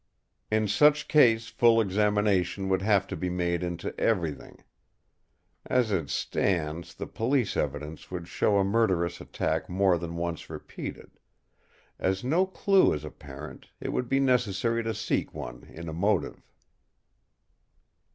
[0.49, 4.63] In such case full examination would have to be made into everything....
[5.63, 11.19] As it stands, the police evidence would show a murderous attack more than once repeated.
[11.99, 16.41] As no clue is apparent, it would be necessary to seek one in a motive."